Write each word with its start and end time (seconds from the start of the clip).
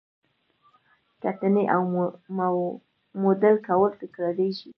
کتنې 1.23 1.63
او 1.75 1.81
موډل 3.21 3.55
کول 3.67 3.91
تکراریږي. 4.01 4.69